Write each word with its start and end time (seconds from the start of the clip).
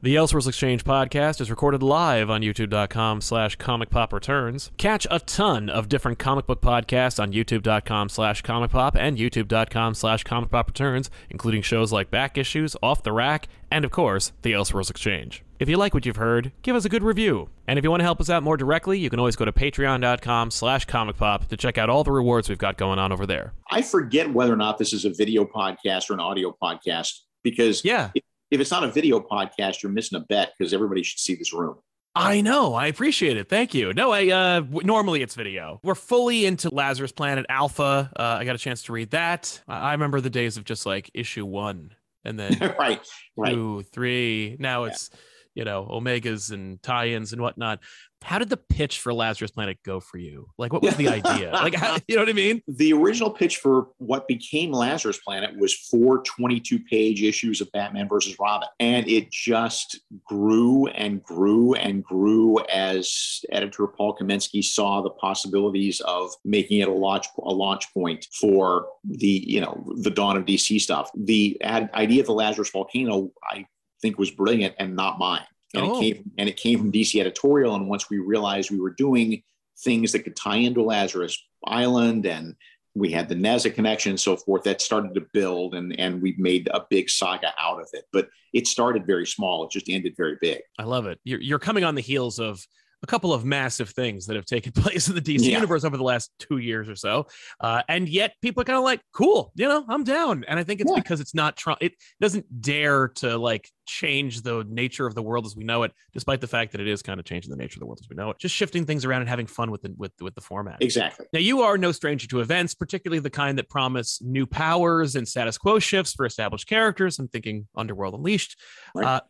The 0.00 0.14
Elseworlds 0.14 0.46
Exchange 0.46 0.84
podcast 0.84 1.40
is 1.40 1.50
recorded 1.50 1.82
live 1.82 2.30
on 2.30 2.40
youtube.com 2.40 3.20
slash 3.20 3.56
comic 3.56 3.90
pop 3.90 4.12
returns. 4.12 4.70
Catch 4.76 5.08
a 5.10 5.18
ton 5.18 5.68
of 5.68 5.88
different 5.88 6.20
comic 6.20 6.46
book 6.46 6.60
podcasts 6.60 7.20
on 7.20 7.32
youtube.com 7.32 8.08
slash 8.08 8.42
comic 8.42 8.70
pop 8.70 8.94
and 8.96 9.18
youtube.com 9.18 9.94
slash 9.94 10.22
comic 10.22 10.50
pop 10.52 10.68
returns, 10.68 11.10
including 11.30 11.62
shows 11.62 11.90
like 11.92 12.12
Back 12.12 12.38
Issues, 12.38 12.76
Off 12.80 13.02
the 13.02 13.10
Rack, 13.10 13.48
and 13.72 13.84
of 13.84 13.90
course, 13.90 14.30
The 14.42 14.52
Elseworlds 14.52 14.88
Exchange. 14.88 15.42
If 15.58 15.68
you 15.68 15.76
like 15.76 15.94
what 15.94 16.06
you've 16.06 16.14
heard, 16.14 16.52
give 16.62 16.76
us 16.76 16.84
a 16.84 16.88
good 16.88 17.02
review. 17.02 17.48
And 17.66 17.76
if 17.76 17.82
you 17.84 17.90
want 17.90 17.98
to 17.98 18.04
help 18.04 18.20
us 18.20 18.30
out 18.30 18.44
more 18.44 18.56
directly, 18.56 19.00
you 19.00 19.10
can 19.10 19.18
always 19.18 19.34
go 19.34 19.46
to 19.46 19.52
patreon.com 19.52 20.52
slash 20.52 20.84
comic 20.84 21.16
pop 21.16 21.48
to 21.48 21.56
check 21.56 21.76
out 21.76 21.90
all 21.90 22.04
the 22.04 22.12
rewards 22.12 22.48
we've 22.48 22.56
got 22.56 22.76
going 22.76 23.00
on 23.00 23.10
over 23.10 23.26
there. 23.26 23.52
I 23.68 23.82
forget 23.82 24.32
whether 24.32 24.52
or 24.52 24.56
not 24.56 24.78
this 24.78 24.92
is 24.92 25.04
a 25.04 25.10
video 25.10 25.44
podcast 25.44 26.08
or 26.08 26.14
an 26.14 26.20
audio 26.20 26.56
podcast 26.62 27.14
because 27.42 27.84
Yeah. 27.84 28.12
If 28.50 28.60
it's 28.60 28.70
not 28.70 28.84
a 28.84 28.90
video 28.90 29.20
podcast, 29.20 29.82
you're 29.82 29.92
missing 29.92 30.18
a 30.18 30.24
bet 30.24 30.52
because 30.58 30.72
everybody 30.72 31.02
should 31.02 31.20
see 31.20 31.34
this 31.34 31.52
room. 31.52 31.76
I 32.14 32.40
know. 32.40 32.74
I 32.74 32.88
appreciate 32.88 33.36
it. 33.36 33.48
Thank 33.48 33.74
you. 33.74 33.92
No, 33.92 34.10
I 34.10 34.28
uh 34.28 34.60
w- 34.60 34.84
normally 34.84 35.22
it's 35.22 35.34
video. 35.34 35.78
We're 35.84 35.94
fully 35.94 36.46
into 36.46 36.68
Lazarus 36.74 37.12
Planet 37.12 37.46
Alpha. 37.48 38.10
Uh, 38.18 38.22
I 38.22 38.44
got 38.44 38.56
a 38.56 38.58
chance 38.58 38.82
to 38.84 38.92
read 38.92 39.10
that. 39.10 39.60
I 39.68 39.90
I 39.90 39.92
remember 39.92 40.20
the 40.20 40.30
days 40.30 40.56
of 40.56 40.64
just 40.64 40.84
like 40.84 41.10
issue 41.14 41.46
one 41.46 41.94
and 42.24 42.38
then 42.38 42.58
right, 42.78 43.00
right. 43.36 43.52
two, 43.54 43.82
three. 43.92 44.56
Now 44.58 44.84
it's 44.84 45.10
you 45.54 45.64
know 45.64 45.86
omegas 45.90 46.50
and 46.50 46.82
tie-ins 46.82 47.32
and 47.32 47.40
whatnot. 47.40 47.80
How 48.22 48.38
did 48.38 48.48
the 48.48 48.56
pitch 48.56 48.98
for 48.98 49.14
Lazarus 49.14 49.52
Planet 49.52 49.78
go 49.84 50.00
for 50.00 50.18
you? 50.18 50.48
Like, 50.58 50.72
what 50.72 50.82
was 50.82 50.96
the 50.96 51.08
idea? 51.08 51.52
Like, 51.52 51.74
how, 51.74 51.98
you 52.08 52.16
know 52.16 52.22
what 52.22 52.28
I 52.28 52.34
mean? 52.34 52.62
The 52.66 52.92
original 52.92 53.30
pitch 53.30 53.58
for 53.58 53.88
what 53.98 54.26
became 54.28 54.72
Lazarus 54.72 55.18
Planet 55.18 55.56
was 55.56 55.74
four 55.74 56.22
22 56.22 56.80
page 56.80 57.22
issues 57.22 57.60
of 57.60 57.70
Batman 57.72 58.08
versus 58.08 58.38
Robin. 58.38 58.68
And 58.80 59.08
it 59.08 59.30
just 59.30 60.00
grew 60.24 60.88
and 60.88 61.22
grew 61.22 61.74
and 61.74 62.02
grew 62.02 62.58
as 62.66 63.44
editor 63.52 63.86
Paul 63.86 64.16
Kaminski 64.16 64.64
saw 64.64 65.00
the 65.00 65.10
possibilities 65.10 66.00
of 66.00 66.32
making 66.44 66.80
it 66.80 66.88
a 66.88 66.92
launch, 66.92 67.26
a 67.38 67.52
launch 67.52 67.92
point 67.94 68.26
for 68.38 68.88
the, 69.04 69.44
you 69.46 69.60
know, 69.60 69.86
the 70.02 70.10
dawn 70.10 70.36
of 70.36 70.44
DC 70.44 70.80
stuff. 70.80 71.10
The 71.14 71.56
ad, 71.62 71.90
idea 71.94 72.20
of 72.20 72.26
the 72.26 72.32
Lazarus 72.32 72.70
volcano, 72.70 73.30
I 73.42 73.66
think 74.02 74.18
was 74.18 74.30
brilliant 74.30 74.74
and 74.78 74.96
not 74.96 75.18
mine. 75.18 75.44
And 75.74 75.84
Oh. 75.84 75.96
it 75.96 76.00
came 76.00 76.30
and 76.38 76.48
it 76.48 76.56
came 76.56 76.78
from 76.78 76.92
DC 76.92 77.20
editorial. 77.20 77.74
And 77.74 77.88
once 77.88 78.08
we 78.10 78.18
realized 78.18 78.70
we 78.70 78.80
were 78.80 78.94
doing 78.96 79.42
things 79.84 80.12
that 80.12 80.20
could 80.24 80.36
tie 80.36 80.56
into 80.56 80.82
Lazarus 80.82 81.36
Island 81.66 82.26
and 82.26 82.54
we 82.94 83.10
had 83.12 83.28
the 83.28 83.34
NASA 83.34 83.72
connection 83.72 84.10
and 84.10 84.20
so 84.20 84.36
forth, 84.36 84.64
that 84.64 84.80
started 84.80 85.14
to 85.14 85.26
build 85.32 85.74
and, 85.74 85.98
and 86.00 86.20
we 86.22 86.34
made 86.38 86.68
a 86.72 86.84
big 86.90 87.08
saga 87.10 87.52
out 87.60 87.80
of 87.80 87.86
it. 87.92 88.04
But 88.12 88.28
it 88.52 88.66
started 88.66 89.06
very 89.06 89.26
small. 89.26 89.64
It 89.64 89.70
just 89.70 89.88
ended 89.88 90.14
very 90.16 90.36
big. 90.40 90.60
I 90.78 90.84
love 90.84 91.06
it. 91.06 91.20
You're, 91.24 91.40
you're 91.40 91.58
coming 91.58 91.84
on 91.84 91.94
the 91.94 92.00
heels 92.00 92.38
of 92.40 92.66
a 93.02 93.06
couple 93.06 93.32
of 93.32 93.44
massive 93.44 93.90
things 93.90 94.26
that 94.26 94.36
have 94.36 94.44
taken 94.44 94.72
place 94.82 95.08
in 95.08 95.14
the 95.14 95.20
DC 95.20 95.44
Yeah. 95.44 95.56
universe 95.56 95.84
over 95.84 95.96
the 95.96 96.02
last 96.02 96.30
two 96.38 96.58
years 96.58 96.88
or 96.88 96.96
so, 96.96 97.26
uh, 97.60 97.82
and 97.88 98.08
yet 98.08 98.34
people 98.42 98.60
are 98.62 98.64
kind 98.64 98.76
of 98.78 98.84
like, 98.84 99.00
"Cool, 99.12 99.52
you 99.54 99.68
know, 99.68 99.84
I'm 99.88 100.04
down." 100.04 100.44
And 100.48 100.58
I 100.58 100.64
think 100.64 100.80
it's 100.80 100.90
Yeah. 100.90 101.00
because 101.00 101.20
it's 101.20 101.34
not 101.34 101.56
trying. 101.56 101.76
It 101.80 101.94
doesn't 102.20 102.60
dare 102.60 103.08
to 103.16 103.36
like 103.38 103.70
change 103.86 104.42
the 104.42 104.64
nature 104.68 105.06
of 105.06 105.14
the 105.14 105.22
world 105.22 105.46
as 105.46 105.56
we 105.56 105.64
know 105.64 105.82
it, 105.82 105.92
despite 106.12 106.40
the 106.42 106.46
fact 106.46 106.72
that 106.72 106.80
it 106.80 106.88
is 106.88 107.00
kind 107.02 107.18
of 107.18 107.24
changing 107.24 107.50
the 107.50 107.56
nature 107.56 107.76
of 107.76 107.80
the 107.80 107.86
world 107.86 107.98
as 108.02 108.08
we 108.08 108.16
know 108.16 108.30
it. 108.30 108.38
Just 108.38 108.54
shifting 108.54 108.84
things 108.84 109.04
around 109.04 109.20
and 109.22 109.28
having 109.30 109.46
fun 109.46 109.70
with 109.70 109.82
the 109.82 109.94
with 109.96 110.12
with 110.20 110.34
the 110.34 110.40
format. 110.42 110.78
Exactly. 110.80 111.26
Now, 111.32 111.40
you 111.40 111.62
are 111.62 111.78
no 111.78 111.92
stranger 111.92 112.26
to 112.28 112.40
events, 112.40 112.74
particularly 112.74 113.20
the 113.20 113.30
kind 113.30 113.56
that 113.58 113.68
promise 113.70 114.20
new 114.22 114.46
powers 114.46 115.14
and 115.16 115.26
status 115.26 115.56
quo 115.56 115.78
shifts 115.78 116.12
for 116.14 116.26
established 116.26 116.66
characters. 116.66 117.18
I'm 117.18 117.28
thinking 117.28 117.68
Underworld 117.76 118.14
Unleashed. 118.14 118.58
Right. 118.94 119.06
Uh, 119.06 119.20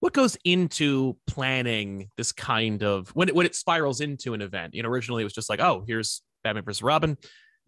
what 0.00 0.12
goes 0.12 0.36
into 0.44 1.16
planning 1.26 2.10
this 2.16 2.32
kind 2.32 2.82
of 2.82 3.08
when 3.10 3.28
it, 3.28 3.34
when 3.34 3.46
it 3.46 3.54
spirals 3.54 4.00
into 4.00 4.34
an 4.34 4.42
event? 4.42 4.74
You 4.74 4.82
know, 4.82 4.88
originally 4.88 5.22
it 5.22 5.24
was 5.24 5.32
just 5.32 5.50
like, 5.50 5.60
oh, 5.60 5.84
here's 5.86 6.22
Batman 6.44 6.64
versus 6.64 6.82
Robin. 6.82 7.16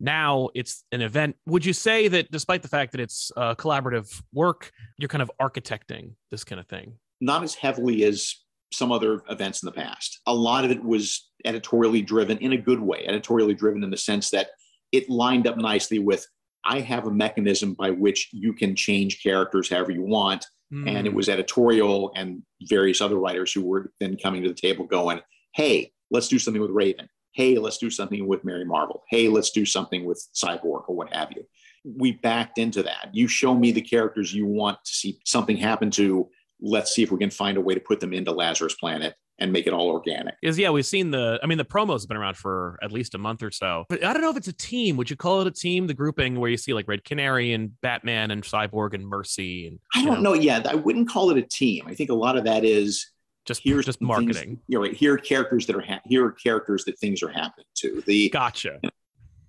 Now 0.00 0.50
it's 0.54 0.84
an 0.92 1.02
event. 1.02 1.36
Would 1.46 1.64
you 1.64 1.72
say 1.72 2.08
that, 2.08 2.30
despite 2.30 2.62
the 2.62 2.68
fact 2.68 2.92
that 2.92 3.00
it's 3.00 3.32
uh, 3.36 3.54
collaborative 3.54 4.22
work, 4.32 4.70
you're 4.96 5.08
kind 5.08 5.22
of 5.22 5.30
architecting 5.40 6.12
this 6.30 6.44
kind 6.44 6.60
of 6.60 6.66
thing? 6.68 6.94
Not 7.20 7.42
as 7.42 7.54
heavily 7.54 8.04
as 8.04 8.34
some 8.72 8.92
other 8.92 9.22
events 9.28 9.62
in 9.62 9.66
the 9.66 9.72
past. 9.72 10.20
A 10.26 10.34
lot 10.34 10.64
of 10.64 10.70
it 10.70 10.84
was 10.84 11.28
editorially 11.44 12.02
driven 12.02 12.38
in 12.38 12.52
a 12.52 12.56
good 12.56 12.80
way, 12.80 13.04
editorially 13.08 13.54
driven 13.54 13.82
in 13.82 13.90
the 13.90 13.96
sense 13.96 14.30
that 14.30 14.50
it 14.92 15.08
lined 15.08 15.46
up 15.46 15.56
nicely 15.56 15.98
with 15.98 16.26
I 16.68 16.80
have 16.80 17.06
a 17.06 17.10
mechanism 17.10 17.74
by 17.74 17.90
which 17.90 18.28
you 18.32 18.52
can 18.52 18.76
change 18.76 19.22
characters 19.22 19.68
however 19.70 19.92
you 19.92 20.02
want. 20.02 20.44
and 20.70 21.06
it 21.06 21.10
Hmm. 21.12 21.16
was 21.16 21.30
editorial 21.30 22.12
and 22.14 22.42
various 22.64 23.00
other 23.00 23.16
writers 23.18 23.50
who 23.54 23.62
were 23.64 23.90
then 24.00 24.18
coming 24.22 24.42
to 24.42 24.50
the 24.50 24.54
table 24.66 24.84
going 24.84 25.18
hey 25.54 25.90
let's 26.10 26.28
do 26.28 26.38
something 26.38 26.60
with 26.60 26.70
raven. 26.70 27.08
Hey 27.32 27.56
let's 27.56 27.78
do 27.78 27.88
something 27.88 28.26
with 28.28 28.44
mary 28.44 28.66
marvel. 28.66 29.02
Hey 29.08 29.28
let's 29.28 29.50
do 29.50 29.64
something 29.64 30.04
with 30.04 30.20
cyborg 30.34 30.82
or 30.86 30.94
what 30.94 31.10
have 31.14 31.30
you. 31.34 31.42
We 31.84 32.12
backed 32.12 32.58
into 32.58 32.82
that. 32.82 33.08
You 33.14 33.28
show 33.28 33.54
me 33.54 33.72
the 33.72 33.80
characters 33.80 34.34
you 34.34 34.44
want 34.44 34.76
to 34.84 34.92
see 34.92 35.18
something 35.24 35.56
happen 35.56 35.90
to. 35.92 36.28
Let's 36.60 36.94
see 36.94 37.02
if 37.02 37.10
we 37.10 37.18
can 37.18 37.30
find 37.30 37.56
a 37.56 37.62
way 37.62 37.72
to 37.74 37.80
put 37.80 38.00
them 38.00 38.12
into 38.12 38.32
lazarus 38.32 38.74
planet 38.74 39.14
and 39.38 39.52
make 39.52 39.66
it 39.66 39.72
all 39.72 39.88
organic 39.88 40.34
is 40.42 40.58
yeah, 40.58 40.70
we've 40.70 40.86
seen 40.86 41.10
the. 41.10 41.38
I 41.42 41.46
mean, 41.46 41.58
the 41.58 41.64
promo's 41.64 42.06
been 42.06 42.16
around 42.16 42.36
for 42.36 42.78
at 42.82 42.90
least 42.92 43.14
a 43.14 43.18
month 43.18 43.42
or 43.42 43.50
so. 43.50 43.84
But 43.88 44.04
I 44.04 44.12
don't 44.12 44.22
know 44.22 44.30
if 44.30 44.36
it's 44.36 44.48
a 44.48 44.52
team. 44.52 44.96
Would 44.96 45.10
you 45.10 45.16
call 45.16 45.40
it 45.40 45.46
a 45.46 45.50
team? 45.50 45.86
The 45.86 45.94
grouping 45.94 46.38
where 46.40 46.50
you 46.50 46.56
see 46.56 46.74
like 46.74 46.88
Red 46.88 47.04
Canary 47.04 47.52
and 47.52 47.80
Batman 47.80 48.30
and 48.30 48.42
Cyborg 48.42 48.94
and 48.94 49.06
Mercy 49.06 49.66
and 49.66 49.78
i 49.94 50.04
don't 50.04 50.22
know 50.22 50.34
yeah 50.34 50.62
i 50.68 50.74
wouldn't 50.74 51.08
call 51.08 51.30
it 51.30 51.38
a 51.38 51.42
team 51.42 51.84
i 51.86 51.94
think 51.94 52.10
a 52.10 52.14
lot 52.14 52.36
of 52.36 52.44
that 52.44 52.64
is 52.64 53.10
just 53.46 53.62
here's 53.62 53.84
just 53.86 53.98
some 53.98 54.08
things- 54.08 54.26
marketing. 54.34 54.60
you 54.68 54.76
know 54.78 54.84
right, 54.84 54.94
here 54.94 55.14
are 55.14 55.18
characters 55.18 55.66
that 55.66 55.76
are 55.76 55.80
ha- 55.80 56.00
here 56.04 56.24
are 56.26 56.32
characters 56.32 56.84
that 56.84 56.98
things 56.98 57.22
are 57.22 57.28
happening 57.30 57.66
to 57.76 58.02
the 58.06 58.28
Gotcha. 58.30 58.80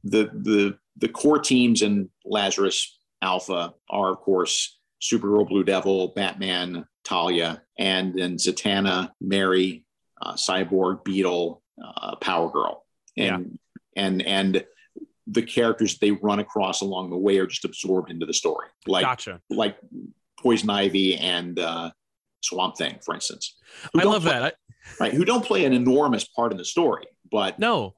the 0.03 0.29
the 0.33 0.77
the 0.97 1.07
core 1.07 1.39
teams 1.39 1.81
in 1.81 2.09
Lazarus 2.25 2.97
Alpha 3.21 3.73
are, 3.89 4.11
of 4.11 4.17
course, 4.19 4.79
Supergirl, 5.01 5.47
Blue 5.47 5.63
Devil, 5.63 6.09
Batman, 6.09 6.85
Talia, 7.09 7.63
and 7.79 8.13
then 8.13 8.35
Zatanna, 8.35 9.11
Mary, 9.19 9.83
uh, 10.21 10.33
Cyborg, 10.33 11.03
Beetle, 11.03 11.63
uh, 11.83 12.15
Power 12.17 12.51
Girl, 12.51 12.85
and 13.17 13.57
and 13.95 14.21
and 14.21 14.63
the 15.25 15.41
characters 15.41 15.97
they 15.97 16.11
run 16.11 16.39
across 16.39 16.81
along 16.81 17.09
the 17.09 17.17
way 17.17 17.39
are 17.39 17.47
just 17.47 17.65
absorbed 17.65 18.11
into 18.11 18.27
the 18.27 18.33
story, 18.33 18.67
like 18.85 19.05
gotcha. 19.05 19.41
like 19.49 19.77
Poison 20.39 20.69
Ivy 20.69 21.15
and 21.15 21.57
uh, 21.57 21.91
Swamp 22.41 22.77
Thing, 22.77 22.99
for 23.03 23.15
instance. 23.15 23.55
I 23.95 24.03
love 24.03 24.23
play- 24.23 24.31
that. 24.31 24.55
Right, 24.99 25.13
who 25.13 25.25
don't 25.25 25.45
play 25.45 25.65
an 25.65 25.73
enormous 25.73 26.25
part 26.27 26.51
in 26.51 26.57
the 26.57 26.65
story, 26.65 27.05
but 27.31 27.59
no, 27.59 27.95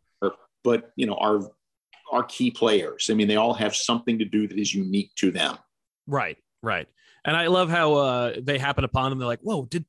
but 0.64 0.92
you 0.96 1.06
know 1.06 1.16
are 1.16 1.42
are 2.12 2.24
key 2.24 2.52
players. 2.52 3.10
I 3.10 3.14
mean, 3.14 3.28
they 3.28 3.38
all 3.38 3.54
have 3.54 3.76
something 3.76 4.20
to 4.20 4.26
do 4.26 4.48
that 4.48 4.58
is 4.58 4.74
unique 4.74 5.12
to 5.16 5.32
them. 5.32 5.58
right, 6.08 6.38
right. 6.62 6.88
And 7.24 7.38
I 7.38 7.48
love 7.48 7.70
how 7.70 7.94
uh, 7.94 8.34
they 8.42 8.58
happen 8.58 8.84
upon 8.84 9.12
them. 9.12 9.20
They're 9.20 9.28
like, 9.28 9.42
"Whoa!" 9.42 9.66
Did 9.66 9.86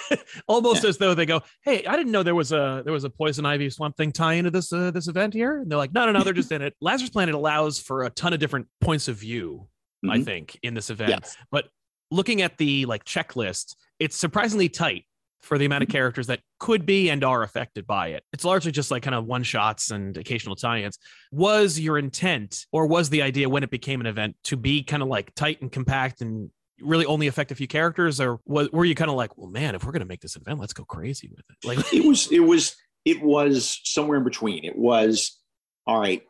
almost 0.46 0.84
as 0.84 0.98
though 0.98 1.14
they 1.14 1.26
go, 1.26 1.42
"Hey, 1.62 1.84
I 1.84 1.96
didn't 1.96 2.12
know 2.12 2.22
there 2.22 2.34
was 2.34 2.52
a 2.52 2.82
there 2.84 2.92
was 2.92 3.02
a 3.04 3.10
Poison 3.10 3.44
Ivy 3.44 3.70
Swamp 3.70 3.96
Thing 3.96 4.12
tie 4.12 4.34
into 4.34 4.50
this 4.52 4.72
uh, 4.72 4.90
this 4.92 5.08
event 5.08 5.34
here." 5.34 5.58
And 5.60 5.70
they're 5.70 5.78
like, 5.78 5.92
"No, 5.92 6.06
no, 6.06 6.12
no, 6.12 6.22
they're 6.22 6.32
just 6.32 6.52
in 6.52 6.62
it." 6.62 6.74
Lazarus 6.80 7.10
Planet 7.10 7.34
allows 7.34 7.80
for 7.80 8.04
a 8.04 8.10
ton 8.10 8.32
of 8.32 8.38
different 8.38 8.68
points 8.80 9.08
of 9.08 9.16
view 9.16 9.66
I 10.08 10.18
Mhm. 10.18 10.24
think, 10.24 10.58
in 10.62 10.74
this 10.74 10.90
event. 10.90 11.10
Yes. 11.10 11.36
But 11.50 11.68
looking 12.12 12.42
at 12.42 12.56
the 12.58 12.84
like 12.86 13.04
checklist, 13.04 13.74
it's 13.98 14.14
surprisingly 14.16 14.68
tight 14.68 15.05
for 15.42 15.58
the 15.58 15.64
amount 15.64 15.82
of 15.82 15.88
characters 15.88 16.26
that 16.26 16.40
could 16.58 16.86
be 16.86 17.08
and 17.10 17.22
are 17.22 17.42
affected 17.42 17.86
by 17.86 18.08
it. 18.08 18.24
It's 18.32 18.44
largely 18.44 18.72
just 18.72 18.90
like 18.90 19.02
kind 19.02 19.14
of 19.14 19.26
one 19.26 19.42
shots 19.42 19.90
and 19.90 20.16
occasional 20.16 20.56
tie-ins. 20.56 20.98
Was 21.30 21.78
your 21.78 21.98
intent 21.98 22.66
or 22.72 22.86
was 22.86 23.10
the 23.10 23.22
idea 23.22 23.48
when 23.48 23.62
it 23.62 23.70
became 23.70 24.00
an 24.00 24.06
event 24.06 24.36
to 24.44 24.56
be 24.56 24.82
kind 24.82 25.02
of 25.02 25.08
like 25.08 25.34
tight 25.34 25.60
and 25.60 25.70
compact 25.70 26.20
and 26.20 26.50
really 26.80 27.06
only 27.06 27.26
affect 27.26 27.52
a 27.52 27.54
few 27.54 27.68
characters 27.68 28.20
or 28.20 28.40
was, 28.44 28.70
were 28.70 28.84
you 28.84 28.94
kind 28.94 29.10
of 29.10 29.16
like, 29.16 29.36
well, 29.38 29.48
man, 29.48 29.74
if 29.74 29.84
we're 29.84 29.92
going 29.92 30.00
to 30.00 30.06
make 30.06 30.20
this 30.20 30.36
event, 30.36 30.58
let's 30.58 30.72
go 30.72 30.84
crazy 30.84 31.28
with 31.28 31.44
it. 31.50 31.66
Like, 31.66 31.78
It 31.92 32.04
was 32.04 32.30
it 32.30 32.40
was 32.40 32.76
it 33.04 33.22
was 33.22 33.80
somewhere 33.84 34.18
in 34.18 34.24
between. 34.24 34.64
It 34.64 34.76
was 34.76 35.38
all 35.86 36.00
right. 36.00 36.22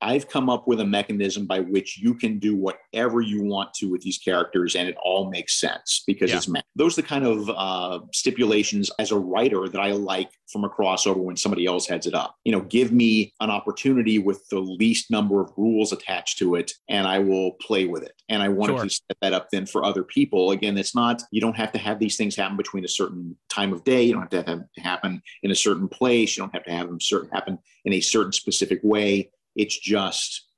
I've 0.00 0.28
come 0.28 0.48
up 0.48 0.68
with 0.68 0.80
a 0.80 0.84
mechanism 0.86 1.46
by 1.46 1.60
which 1.60 1.98
you 1.98 2.14
can 2.14 2.38
do 2.38 2.54
whatever 2.56 3.20
you 3.20 3.42
want 3.42 3.74
to 3.74 3.90
with 3.90 4.00
these 4.02 4.18
characters, 4.18 4.76
and 4.76 4.88
it 4.88 4.96
all 5.02 5.28
makes 5.30 5.60
sense 5.60 6.04
because 6.06 6.30
Yeah. 6.30 6.36
it's 6.36 6.48
ma- 6.48 6.60
those 6.76 6.96
are 6.98 7.02
the 7.02 7.08
kind 7.08 7.26
of 7.26 7.50
uh, 7.50 8.00
stipulations 8.12 8.90
as 8.98 9.10
a 9.10 9.18
writer 9.18 9.68
that 9.68 9.80
I 9.80 9.92
like 9.92 10.30
from 10.52 10.64
a 10.64 10.68
crossover 10.68 11.16
when 11.18 11.36
somebody 11.36 11.66
else 11.66 11.86
heads 11.86 12.06
it 12.06 12.14
up. 12.14 12.36
You 12.44 12.52
know, 12.52 12.60
give 12.60 12.92
me 12.92 13.32
an 13.40 13.50
opportunity 13.50 14.18
with 14.18 14.46
the 14.50 14.60
least 14.60 15.10
number 15.10 15.40
of 15.40 15.50
rules 15.56 15.92
attached 15.92 16.38
to 16.38 16.54
it, 16.54 16.72
and 16.88 17.06
I 17.06 17.18
will 17.18 17.52
play 17.60 17.86
with 17.86 18.02
it. 18.04 18.12
And 18.28 18.42
I 18.42 18.48
wanted 18.48 18.74
Sure. 18.76 18.84
to 18.84 18.90
set 18.90 19.16
that 19.20 19.32
up 19.32 19.48
then 19.50 19.66
for 19.66 19.84
other 19.84 20.04
people. 20.04 20.52
Again, 20.52 20.78
it's 20.78 20.94
not 20.94 21.22
you 21.32 21.40
don't 21.40 21.56
have 21.56 21.72
to 21.72 21.78
have 21.78 21.98
these 21.98 22.16
things 22.16 22.36
happen 22.36 22.56
between 22.56 22.84
a 22.84 22.88
certain 22.88 23.36
time 23.48 23.72
of 23.72 23.82
day. 23.84 24.02
You 24.04 24.12
don't 24.12 24.22
have 24.22 24.30
to 24.30 24.36
have 24.36 24.46
them 24.46 24.68
happen 24.78 25.22
in 25.42 25.50
a 25.50 25.54
certain 25.56 25.88
place. 25.88 26.36
You 26.36 26.42
don't 26.42 26.54
have 26.54 26.64
to 26.64 26.72
have 26.72 26.86
them 26.86 27.00
certain 27.00 27.30
happen 27.30 27.58
in 27.84 27.92
a 27.94 28.00
certain 28.00 28.32
specific 28.32 28.80
way. 28.82 29.30
It's 29.58 29.78
just 29.78 30.48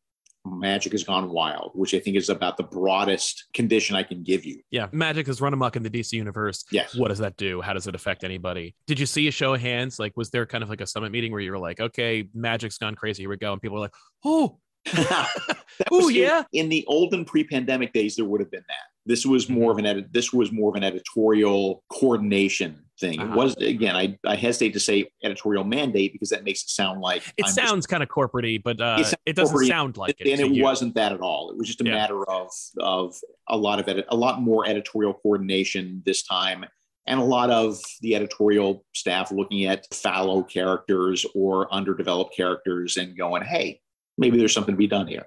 Magic 0.46 0.92
has 0.92 1.04
gone 1.04 1.30
wild, 1.30 1.72
which 1.74 1.94
I 1.94 2.00
think 2.00 2.16
is 2.16 2.28
about 2.28 2.56
the 2.56 2.62
broadest 2.62 3.46
condition 3.52 3.94
I 3.94 4.02
can 4.02 4.22
give 4.22 4.44
you. 4.44 4.60
Yeah, 4.70 4.86
Magic 4.92 5.26
has 5.26 5.40
run 5.40 5.52
amok 5.52 5.76
in 5.76 5.82
the 5.82 5.90
DC 5.90 6.12
universe. 6.12 6.64
Yes. 6.70 6.94
What 6.94 7.08
does 7.08 7.18
that 7.18 7.36
do? 7.36 7.60
How 7.60 7.72
does 7.72 7.86
it 7.86 7.94
affect 7.94 8.24
anybody? 8.24 8.74
Did 8.86 8.98
you 8.98 9.06
see 9.06 9.28
a 9.28 9.30
show 9.30 9.54
of 9.54 9.60
hands? 9.60 9.98
Like, 9.98 10.16
was 10.16 10.30
there 10.30 10.46
kind 10.46 10.64
of 10.64 10.70
like 10.70 10.80
a 10.80 10.86
summit 10.86 11.12
meeting 11.12 11.32
where 11.32 11.40
you 11.40 11.50
were 11.50 11.58
like, 11.58 11.80
okay, 11.80 12.28
Magic's 12.34 12.78
gone 12.78 12.94
crazy, 12.94 13.22
here 13.22 13.30
we 13.30 13.36
go, 13.36 13.52
and 13.52 13.60
people 13.60 13.76
were 13.76 13.82
like, 13.82 13.94
oh, 14.24 14.58
oh 15.90 16.08
yeah. 16.08 16.44
In, 16.52 16.70
the 16.70 16.84
olden 16.86 17.24
pre-pandemic 17.24 17.92
days, 17.92 18.16
there 18.16 18.24
would 18.24 18.40
have 18.40 18.50
been 18.50 18.64
that. 18.68 18.84
This 19.04 19.26
was 19.26 19.44
mm-hmm. 19.44 19.54
more 19.54 19.72
of 19.72 19.78
an 19.78 19.86
edit. 19.86 20.12
This 20.12 20.32
was 20.32 20.52
more 20.52 20.70
of 20.70 20.76
an 20.76 20.84
editorial 20.84 21.82
coordination 21.92 22.82
thing. 23.00 23.18
Uh-huh. 23.20 23.32
It 23.32 23.36
was 23.36 23.56
again. 23.56 23.96
I, 23.96 24.18
I 24.26 24.36
hesitate 24.36 24.72
to 24.74 24.80
say 24.80 25.10
editorial 25.24 25.64
mandate 25.64 26.12
because 26.12 26.28
that 26.30 26.44
makes 26.44 26.62
it 26.62 26.68
sound 26.70 27.00
like 27.00 27.22
it 27.36 27.46
I'm 27.46 27.52
sounds 27.52 27.86
kind 27.86 28.02
of 28.02 28.08
corporate 28.08 28.62
but 28.62 28.80
uh, 28.80 28.96
It 29.00 29.14
it 29.26 29.32
doesn't 29.36 29.52
corporate-y, 29.52 29.74
sound 29.74 29.96
like 29.96 30.18
just, 30.18 30.28
it. 30.28 30.32
and 30.40 30.52
it 30.52 30.56
you. 30.56 30.62
wasn't 30.62 30.94
that 30.94 31.12
at 31.12 31.20
all. 31.20 31.50
It 31.50 31.56
was 31.56 31.66
just 31.66 31.80
a 31.80 31.84
Yeah. 31.84 31.94
matter 31.94 32.28
of 32.30 32.48
of 32.78 33.16
a 33.48 33.56
lot 33.56 33.80
of 33.80 33.88
edit, 33.88 34.06
a 34.10 34.16
lot 34.16 34.40
more 34.40 34.68
editorial 34.68 35.14
coordination 35.14 36.02
this 36.06 36.22
time, 36.22 36.64
and 37.06 37.18
a 37.18 37.24
lot 37.24 37.50
of 37.50 37.78
the 38.02 38.14
editorial 38.14 38.84
staff 38.94 39.32
looking 39.32 39.64
at 39.64 39.86
fallow 39.92 40.42
characters 40.42 41.26
or 41.34 41.72
underdeveloped 41.74 42.36
characters 42.36 42.96
and 42.96 43.16
going, 43.16 43.42
"Hey, 43.42 43.80
maybe 44.18 44.36
there's 44.38 44.52
something 44.52 44.74
to 44.74 44.78
be 44.78 44.86
done 44.86 45.06
here." 45.08 45.26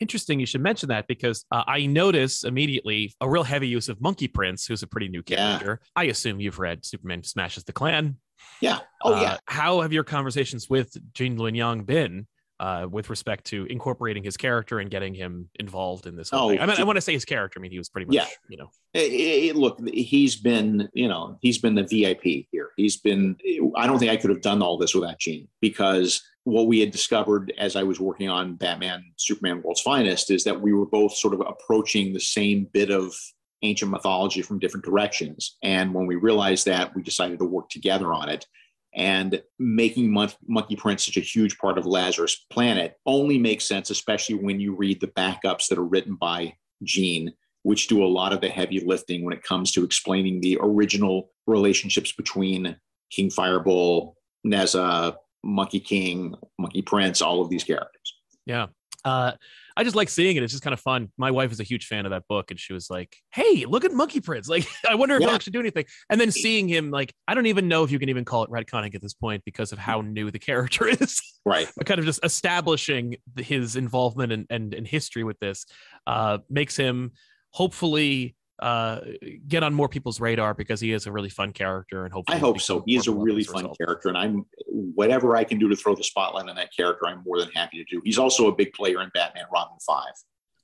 Interesting, 0.00 0.40
you 0.40 0.46
should 0.46 0.60
mention 0.60 0.88
that 0.88 1.06
because 1.06 1.44
uh, 1.52 1.62
I 1.66 1.86
notice 1.86 2.44
immediately 2.44 3.14
a 3.20 3.28
real 3.28 3.44
heavy 3.44 3.68
use 3.68 3.88
of 3.88 4.00
Monkey 4.00 4.28
Prince, 4.28 4.66
who's 4.66 4.82
a 4.82 4.86
pretty 4.86 5.08
new 5.08 5.22
Yeah. 5.26 5.36
character. 5.58 5.80
I 5.94 6.04
assume 6.04 6.40
you've 6.40 6.58
read 6.58 6.84
Superman 6.84 7.22
Smashes 7.22 7.64
the 7.64 7.72
Klan. 7.72 8.16
Yeah. 8.60 8.80
Oh 9.02 9.14
Uh, 9.14 9.20
yeah. 9.22 9.36
How 9.46 9.80
have 9.80 9.92
your 9.92 10.04
conversations 10.04 10.68
with 10.68 10.96
Gene 11.14 11.36
Luen 11.38 11.56
Yang 11.56 11.84
been 11.84 12.26
uh, 12.60 12.86
with 12.90 13.10
respect 13.10 13.44
to 13.46 13.64
incorporating 13.66 14.22
his 14.22 14.36
character 14.36 14.78
and 14.78 14.90
getting 14.90 15.12
him 15.14 15.48
involved 15.58 16.06
in 16.06 16.16
this 16.16 16.30
whole 16.30 16.46
Oh, 16.46 16.48
thing? 16.50 16.60
I 16.60 16.66
mean, 16.66 16.76
I 16.78 16.84
want 16.84 16.96
to 16.96 17.00
say 17.00 17.12
his 17.12 17.24
character. 17.24 17.58
I 17.58 17.62
mean, 17.62 17.72
he 17.72 17.78
was 17.78 17.88
pretty 17.88 18.06
much, 18.06 18.14
Yeah. 18.14 18.26
you 18.48 18.56
know, 18.56 18.70
Eh, 18.94 19.48
eh, 19.48 19.52
look, 19.54 19.80
he's 19.88 20.36
been, 20.36 20.88
you 20.94 21.08
know, 21.08 21.36
he's 21.42 21.58
been 21.58 21.74
the 21.74 21.82
VIP 21.82 22.46
here. 22.52 22.70
He's 22.76 22.96
been, 22.96 23.36
I 23.76 23.86
don't 23.88 23.98
think 23.98 24.12
I 24.12 24.16
could 24.16 24.30
have 24.30 24.40
done 24.40 24.62
all 24.62 24.78
this 24.78 24.94
without 24.94 25.18
Gene 25.18 25.48
because 25.60 26.22
what 26.44 26.66
we 26.68 26.78
had 26.78 26.90
discovered 26.92 27.52
as 27.58 27.74
I 27.74 27.82
was 27.82 27.98
working 27.98 28.28
on 28.28 28.54
Batman, 28.54 29.02
Superman, 29.16 29.62
World's 29.62 29.80
Finest 29.80 30.30
is 30.30 30.44
that 30.44 30.60
we 30.60 30.72
were 30.72 30.86
both 30.86 31.14
sort 31.16 31.34
of 31.34 31.40
approaching 31.40 32.12
the 32.12 32.20
same 32.20 32.68
bit 32.72 32.90
of 32.90 33.14
ancient 33.62 33.90
mythology 33.90 34.42
from 34.42 34.58
different 34.58 34.84
directions. 34.84 35.56
And 35.62 35.92
when 35.94 36.06
we 36.06 36.16
realized 36.16 36.66
that, 36.66 36.94
we 36.94 37.02
decided 37.02 37.38
to 37.38 37.46
work 37.46 37.70
together 37.70 38.12
on 38.12 38.28
it. 38.28 38.46
And 38.94 39.42
making 39.58 40.12
Mon- 40.12 40.30
Monkey 40.46 40.76
Prince 40.76 41.04
such 41.04 41.16
a 41.16 41.20
huge 41.20 41.58
part 41.58 41.78
of 41.78 41.86
Lazarus 41.86 42.46
Planet 42.50 42.96
only 43.06 43.38
makes 43.38 43.66
sense, 43.66 43.90
especially 43.90 44.36
when 44.36 44.60
you 44.60 44.74
read 44.74 45.00
the 45.00 45.08
backups 45.08 45.68
that 45.68 45.78
are 45.78 45.84
written 45.84 46.14
by 46.14 46.54
Gene 46.82 47.32
which 47.64 47.88
do 47.88 48.04
a 48.04 48.06
lot 48.06 48.32
of 48.32 48.40
the 48.40 48.48
heavy 48.48 48.78
lifting 48.78 49.24
when 49.24 49.34
it 49.34 49.42
comes 49.42 49.72
to 49.72 49.82
explaining 49.84 50.40
the 50.40 50.58
original 50.60 51.30
relationships 51.46 52.12
between 52.12 52.76
King 53.10 53.30
Fireball, 53.30 54.16
Nezha, 54.46 55.16
Monkey 55.42 55.80
King, 55.80 56.34
Monkey 56.58 56.82
Prince, 56.82 57.20
all 57.22 57.40
of 57.40 57.48
these 57.50 57.64
characters. 57.64 58.14
yeah. 58.46 58.66
Uh, 59.04 59.32
I 59.76 59.82
just 59.84 59.96
like 59.96 60.08
seeing 60.08 60.36
it. 60.36 60.42
It's 60.42 60.52
just 60.52 60.62
kind 60.62 60.72
of 60.74 60.80
fun. 60.80 61.10
My 61.18 61.30
wife 61.30 61.50
is 61.50 61.58
a 61.60 61.64
huge 61.64 61.86
fan 61.86 62.06
of 62.06 62.10
that 62.10 62.22
book, 62.28 62.50
and 62.50 62.60
she 62.60 62.72
was 62.72 62.88
like, 62.90 63.16
"Hey, 63.32 63.64
look 63.66 63.84
at 63.84 63.92
Monkey 63.92 64.20
Prince! 64.20 64.48
Like, 64.54 64.66
I 64.88 64.94
wonder 64.94 65.16
if 65.16 65.20
Yeah. 65.20 65.28
he'll 65.28 65.34
actually 65.34 65.52
do 65.52 65.60
anything." 65.60 65.84
And 66.10 66.20
then 66.20 66.30
seeing 66.30 66.68
him, 66.68 66.90
like, 66.90 67.12
I 67.26 67.34
don't 67.34 67.46
even 67.46 67.66
know 67.68 67.82
if 67.84 67.90
you 67.90 67.98
can 67.98 68.08
even 68.08 68.24
call 68.24 68.44
it 68.44 68.50
retconning 68.50 68.94
at 68.94 69.02
this 69.02 69.14
point 69.14 69.42
because 69.44 69.72
of 69.72 69.78
how 69.78 70.00
new 70.00 70.30
the 70.30 70.38
character 70.38 70.86
is. 71.00 71.20
Right. 71.46 71.68
but 71.76 71.86
kind 71.86 71.98
of 71.98 72.06
just 72.06 72.24
establishing 72.24 73.16
his 73.38 73.76
involvement 73.76 74.32
and, 74.32 74.46
and, 74.48 74.72
and 74.74 74.86
history 74.86 75.24
with 75.24 75.38
this 75.40 75.66
uh, 76.06 76.38
makes 76.48 76.76
him 76.76 77.12
hopefully 77.50 78.34
uh, 78.60 79.00
get 79.48 79.62
on 79.62 79.74
more 79.74 79.88
people's 79.88 80.20
radar 80.20 80.54
because 80.54 80.80
he 80.80 80.92
is 80.92 81.06
a 81.06 81.12
really 81.12 81.28
fun 81.28 81.52
character 81.52 82.04
and 82.04 82.12
hopefully 82.14 82.36
I 82.36 82.38
hope 82.38 82.60
so. 82.60 82.82
He 82.86 82.96
is 82.96 83.08
a 83.08 83.12
really 83.12 83.42
fun 83.44 83.56
result. 83.62 83.78
character, 83.78 84.08
and 84.08 84.16
I'm 84.16 84.46
whatever 84.74 85.36
I 85.36 85.44
can 85.44 85.58
do 85.58 85.68
to 85.68 85.76
throw 85.76 85.94
the 85.94 86.02
spotlight 86.04 86.48
on 86.48 86.56
that 86.56 86.70
character, 86.76 87.06
I'm 87.06 87.22
more 87.24 87.38
than 87.40 87.50
happy 87.54 87.78
to 87.78 87.84
do. 87.84 88.02
He's 88.04 88.18
also 88.18 88.48
a 88.48 88.54
big 88.54 88.72
player 88.72 89.00
in 89.02 89.10
Batman 89.14 89.44
Robin 89.52 89.76
5. 89.86 90.04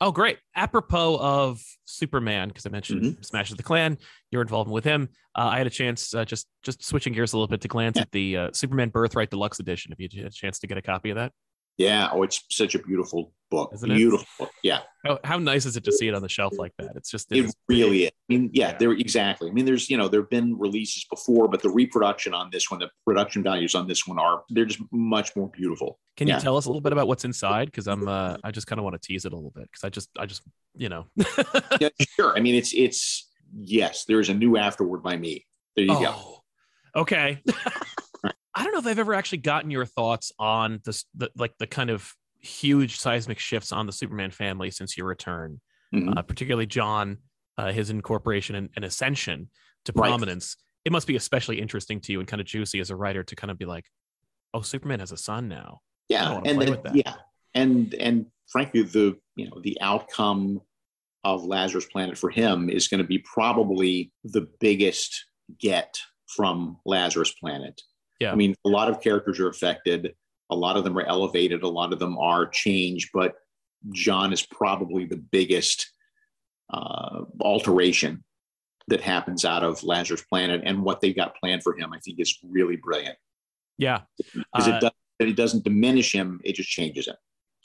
Oh, 0.02 0.10
great! 0.12 0.38
Apropos 0.56 1.18
of 1.20 1.60
Superman, 1.84 2.48
because 2.48 2.64
I 2.64 2.70
mentioned 2.70 3.02
Mm-hmm. 3.02 3.22
Smashes 3.22 3.56
the 3.56 3.62
Klan, 3.62 3.98
your 4.30 4.40
involvement 4.40 4.72
with 4.74 4.84
him. 4.84 5.10
Uh, 5.36 5.48
I 5.52 5.58
had 5.58 5.66
a 5.66 5.70
chance, 5.70 6.14
uh, 6.14 6.24
just 6.24 6.46
just 6.62 6.82
switching 6.82 7.12
gears 7.12 7.34
a 7.34 7.36
little 7.36 7.48
bit, 7.48 7.60
to 7.60 7.68
glance 7.68 7.96
Yeah. 7.96 8.02
at 8.02 8.10
the 8.12 8.36
uh, 8.36 8.50
Superman 8.52 8.88
Birthright 8.88 9.28
Deluxe 9.30 9.60
Edition. 9.60 9.92
If 9.92 10.00
you 10.00 10.22
had 10.22 10.32
a 10.32 10.34
chance 10.34 10.58
to 10.60 10.66
get 10.66 10.78
a 10.78 10.82
copy 10.82 11.10
of 11.10 11.16
that, 11.16 11.32
Yeah. 11.80 12.10
Oh, 12.12 12.22
it's 12.22 12.44
such 12.50 12.74
a 12.74 12.78
beautiful 12.78 13.32
book. 13.50 13.70
Isn't 13.74 13.90
it? 13.90 13.94
beautiful 13.94 14.26
book. 14.38 14.50
Yeah. 14.62 14.80
how, 15.02 15.18
how 15.24 15.38
nice 15.38 15.64
is 15.64 15.78
it 15.78 15.84
to 15.84 15.92
see 15.92 16.08
it 16.08 16.14
on 16.14 16.20
the 16.20 16.28
shelf 16.28 16.52
like 16.58 16.72
that? 16.78 16.90
It's 16.94 17.10
just 17.10 17.32
It 17.32 17.50
really 17.70 18.04
is. 18.04 18.10
I 18.10 18.32
mean, 18.34 18.50
yeah, 18.52 18.68
Yeah. 18.72 18.76
there 18.76 18.92
exactly. 18.92 19.48
I 19.48 19.52
mean, 19.52 19.64
there's 19.64 19.88
you 19.88 19.96
know 19.96 20.06
there 20.06 20.20
have 20.20 20.28
been 20.28 20.58
releases 20.58 21.06
before, 21.06 21.48
but 21.48 21.62
the 21.62 21.70
reproduction 21.70 22.34
on 22.34 22.50
this 22.52 22.70
one, 22.70 22.80
the 22.80 22.90
production 23.06 23.42
values 23.42 23.74
on 23.74 23.88
this 23.88 24.06
one 24.06 24.18
are 24.18 24.42
they're 24.50 24.66
just 24.66 24.80
much 24.92 25.34
more 25.34 25.48
beautiful. 25.48 25.98
Can 26.18 26.28
you 26.28 26.38
tell 26.38 26.58
us 26.58 26.66
a 26.66 26.68
little 26.68 26.82
bit 26.82 26.92
about 26.92 27.08
what's 27.08 27.24
inside? 27.24 27.64
Because 27.66 27.88
I'm, 27.88 28.06
uh, 28.06 28.36
I 28.44 28.50
just 28.50 28.66
kind 28.66 28.78
of 28.78 28.84
want 28.84 29.00
to 29.00 29.06
tease 29.06 29.24
it 29.24 29.32
a 29.32 29.34
little 29.34 29.52
bit 29.52 29.64
because 29.72 29.84
I 29.84 29.88
just, 29.88 30.10
I 30.18 30.26
just, 30.26 30.42
you 30.76 30.90
know. 30.90 31.06
yeah, 31.80 31.88
sure. 32.14 32.36
I 32.36 32.40
mean, 32.40 32.56
it's 32.56 32.74
it's 32.74 33.26
yes. 33.58 34.04
There's 34.04 34.28
a 34.28 34.34
new 34.34 34.58
afterword 34.58 35.02
by 35.02 35.16
me. 35.16 35.46
There 35.76 35.86
you 35.86 35.92
go. 35.98 36.14
Oh, 36.14 36.40
okay. 36.94 37.42
I 38.54 38.64
don't 38.64 38.72
know 38.72 38.80
if 38.80 38.86
I've 38.86 38.98
ever 38.98 39.14
actually 39.14 39.38
gotten 39.38 39.70
your 39.70 39.86
thoughts 39.86 40.32
on 40.38 40.80
this, 40.84 41.04
the, 41.14 41.30
like 41.36 41.56
the 41.58 41.66
kind 41.66 41.90
of 41.90 42.12
huge 42.40 42.98
seismic 42.98 43.38
shifts 43.38 43.70
on 43.72 43.86
the 43.86 43.92
Superman 43.92 44.30
family 44.30 44.70
since 44.70 44.96
your 44.96 45.06
return, 45.06 45.60
Mhm. 45.94 46.16
uh, 46.16 46.22
particularly 46.22 46.66
John, 46.66 47.18
uh, 47.58 47.72
his 47.72 47.90
incorporation 47.90 48.56
and, 48.56 48.70
and 48.76 48.84
ascension 48.84 49.50
to 49.84 49.92
Right. 49.94 50.08
prominence. 50.08 50.56
It 50.84 50.92
must 50.92 51.06
be 51.06 51.16
especially 51.16 51.60
interesting 51.60 52.00
to 52.00 52.12
you 52.12 52.18
and 52.20 52.26
kind 52.28 52.40
of 52.40 52.46
juicy 52.46 52.80
as 52.80 52.90
a 52.90 52.96
writer 52.96 53.22
to 53.22 53.36
kind 53.36 53.50
of 53.50 53.58
be 53.58 53.66
like, 53.66 53.84
oh, 54.54 54.62
Superman 54.62 55.00
has 55.00 55.12
a 55.12 55.16
son 55.16 55.48
now. 55.48 55.80
Yeah, 56.08 56.40
and 56.44 56.78
yeah, 56.94 57.14
and 57.54 57.94
and 57.94 58.26
frankly, 58.50 58.82
the 58.82 59.16
you 59.36 59.48
know 59.48 59.60
the 59.60 59.80
outcome 59.80 60.60
of 61.22 61.44
Lazarus 61.44 61.86
Planet 61.86 62.18
for 62.18 62.30
him 62.30 62.68
is 62.68 62.88
going 62.88 62.98
to 63.00 63.06
be 63.06 63.18
probably 63.18 64.10
the 64.24 64.48
biggest 64.58 65.24
get 65.60 66.00
from 66.26 66.78
Lazarus 66.84 67.32
Planet. 67.38 67.80
Yeah. 68.20 68.32
I 68.32 68.34
mean, 68.36 68.54
a 68.64 68.68
lot 68.68 68.88
of 68.88 69.00
characters 69.00 69.40
are 69.40 69.48
affected. 69.48 70.14
A 70.50 70.54
lot 70.54 70.76
of 70.76 70.84
them 70.84 70.96
are 70.98 71.04
elevated. 71.06 71.62
A 71.62 71.68
lot 71.68 71.92
of 71.92 71.98
them 71.98 72.18
are 72.18 72.46
changed, 72.46 73.10
but 73.14 73.34
John 73.92 74.32
is 74.32 74.44
probably 74.46 75.06
the 75.06 75.16
biggest 75.16 75.90
uh, 76.72 77.22
alteration 77.40 78.22
that 78.88 79.00
happens 79.00 79.44
out 79.44 79.62
of 79.64 79.82
Lazarus 79.82 80.22
Planet, 80.28 80.62
and 80.64 80.82
what 80.82 81.00
they 81.00 81.12
got 81.12 81.34
planned 81.36 81.62
for 81.62 81.76
him, 81.76 81.92
I 81.92 81.98
think, 82.00 82.18
is 82.20 82.38
really 82.42 82.76
brilliant 82.76 83.16
Yeah. 83.78 84.02
because 84.16 84.68
Uh, 84.68 84.72
it 84.76 84.80
does 84.80 84.90
it 85.20 85.36
doesn't 85.36 85.64
diminish 85.64 86.12
him; 86.14 86.40
it 86.44 86.54
just 86.54 86.68
changes 86.70 87.06
him. 87.06 87.16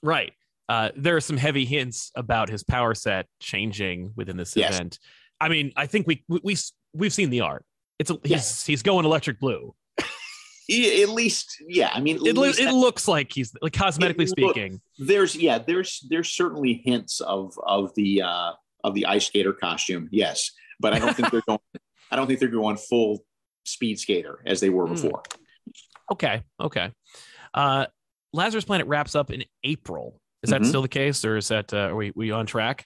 Right. 0.03 0.33
Uh, 0.67 0.89
there 0.95 1.15
are 1.15 1.21
some 1.21 1.37
heavy 1.37 1.63
hints 1.65 2.11
about 2.15 2.49
his 2.49 2.63
power 2.63 2.93
set 2.93 3.27
changing 3.39 4.11
within 4.15 4.35
this 4.37 4.55
Yes. 4.55 4.75
event. 4.75 4.99
I 5.39 5.49
mean, 5.49 5.71
I 5.75 5.85
think 5.87 6.05
we 6.07 6.23
we, 6.27 6.39
we 6.43 6.55
we've 6.93 7.13
seen 7.13 7.29
the 7.29 7.41
art. 7.41 7.65
It's 7.97 8.09
a, 8.11 8.15
he's 8.23 8.31
Yes. 8.31 8.65
he's 8.65 8.83
going 8.83 9.05
electric 9.05 9.39
blue. 9.39 9.73
At 10.69 11.09
least, 11.09 11.57
yeah. 11.67 11.89
I 11.93 11.99
mean, 11.99 12.17
It, 12.25 12.35
it 12.37 12.73
looks 12.73 13.07
like 13.07 13.31
he's 13.31 13.53
like 13.61 13.73
cosmetically 13.73 14.17
look- 14.37 14.53
speaking. 14.55 14.81
there's 14.97 15.35
yeah, 15.35 15.59
there's 15.59 16.05
there's 16.09 16.29
certainly 16.31 16.81
hints 16.83 17.21
of 17.21 17.53
of 17.65 17.93
the 17.95 18.21
uh, 18.23 18.51
of 18.83 18.93
the 18.95 19.05
ice 19.05 19.27
skater 19.27 19.53
costume, 19.53 20.09
yes, 20.11 20.51
but 20.79 20.93
I 20.93 20.99
don't 20.99 21.15
think 21.15 21.31
they're 21.31 21.41
going. 21.47 21.59
I 22.11 22.15
don't 22.15 22.27
think 22.27 22.39
they're 22.39 22.49
going 22.49 22.77
full 22.77 23.23
speed 23.63 23.99
skater 23.99 24.39
as 24.45 24.59
they 24.59 24.69
were 24.69 24.87
Hmm. 24.87 24.93
before. 24.93 25.23
Okay, 26.11 26.43
okay. 26.59 26.91
Uh, 27.53 27.85
Lazarus 28.33 28.65
Planet 28.65 28.87
wraps 28.87 29.15
up 29.15 29.31
in 29.31 29.43
April. 29.63 30.19
Is 30.43 30.49
that 30.51 30.61
Mhm. 30.61 30.65
still 30.67 30.81
the 30.81 30.87
case, 30.87 31.23
or 31.25 31.37
is 31.37 31.47
that 31.47 31.73
uh, 31.73 31.89
are 31.89 31.95
we 31.95 32.11
we 32.15 32.31
on 32.31 32.45
track? 32.45 32.85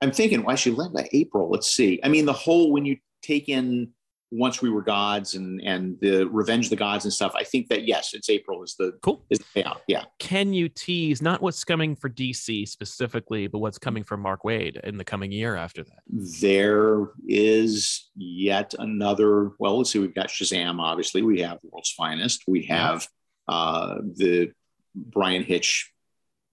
I'm 0.00 0.12
thinking, 0.12 0.44
why 0.44 0.54
should 0.54 0.74
let 0.78 0.92
by 0.92 1.08
April? 1.12 1.50
Let's 1.50 1.70
see. 1.70 1.98
I 2.04 2.08
mean, 2.08 2.24
the 2.26 2.32
whole 2.32 2.70
when 2.72 2.84
you 2.84 2.98
take 3.22 3.48
in 3.48 3.92
once 4.30 4.60
we 4.60 4.68
were 4.68 4.82
gods 4.82 5.34
and 5.34 5.60
and 5.62 5.96
the 6.00 6.24
revenge 6.24 6.66
of 6.66 6.70
the 6.70 6.76
gods 6.76 7.04
and 7.06 7.12
stuff. 7.12 7.32
I 7.34 7.44
think 7.44 7.68
that 7.68 7.86
yes, 7.86 8.12
it's 8.12 8.28
April 8.28 8.62
is 8.62 8.74
the 8.78 8.92
Cool. 9.02 9.24
is 9.30 9.38
the 9.38 9.44
payout. 9.62 9.78
Yeah. 9.88 10.04
Can 10.18 10.52
you 10.52 10.68
tease 10.68 11.22
not 11.22 11.40
what's 11.40 11.64
coming 11.64 11.96
for 11.96 12.10
DC 12.10 12.68
specifically, 12.68 13.46
but 13.46 13.60
what's 13.60 13.78
coming 13.78 14.04
for 14.04 14.16
Mark 14.16 14.42
Waid 14.42 14.78
in 14.80 14.98
the 14.98 15.04
coming 15.04 15.32
year 15.32 15.56
after 15.56 15.82
that? 15.82 16.00
There 16.40 17.08
is 17.26 18.10
yet 18.16 18.74
another. 18.78 19.52
Well, 19.58 19.78
let's 19.78 19.90
see. 19.92 19.98
We've 19.98 20.14
got 20.14 20.28
Shazam. 20.28 20.78
Obviously, 20.80 21.22
we 21.22 21.40
have 21.40 21.58
World's 21.62 21.92
Finest. 21.92 22.44
We 22.46 22.64
have 22.64 23.08
uh, 23.48 23.94
the 24.16 24.52
Bryan 24.94 25.42
Hitch 25.42 25.90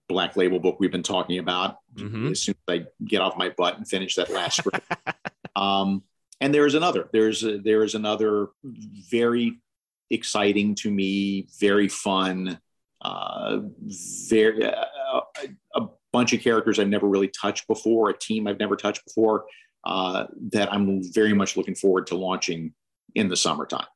Black 0.08 0.36
Label 0.36 0.60
book 0.60 0.76
we've 0.80 0.92
been 0.92 1.02
talking 1.02 1.38
about. 1.38 1.76
Mhm. 1.94 2.30
As 2.30 2.40
soon 2.40 2.54
as 2.68 2.80
I 2.80 2.86
get 3.04 3.20
off 3.20 3.36
my 3.36 3.50
butt 3.50 3.76
and 3.76 3.86
finish 3.86 4.14
that 4.14 4.30
last 4.30 4.58
script. 4.58 4.86
um, 5.56 6.04
and 6.40 6.54
there 6.54 6.66
is 6.66 6.74
another. 6.74 7.08
There's 7.12 7.42
a, 7.44 7.58
there 7.58 7.82
is 7.82 7.94
another 7.94 8.48
very 9.10 9.60
exciting 10.10 10.74
to 10.76 10.90
me, 10.90 11.48
very 11.58 11.88
fun, 11.88 12.58
uh, 13.02 13.60
very 14.28 14.64
uh, 14.64 15.20
a 15.74 15.82
bunch 16.12 16.32
of 16.32 16.40
characters 16.40 16.78
I've 16.78 16.88
never 16.88 17.08
really 17.08 17.28
touched 17.28 17.66
before, 17.66 18.10
a 18.10 18.18
team 18.18 18.46
I've 18.46 18.58
never 18.58 18.76
touched 18.76 19.04
before, 19.04 19.46
uh, 19.84 20.26
that 20.52 20.72
I'm 20.72 21.02
very 21.12 21.32
much 21.32 21.56
looking 21.56 21.74
forward 21.74 22.06
to 22.08 22.16
launching 22.16 22.74
in 23.14 23.28
the 23.28 23.36
summertime. 23.36 23.86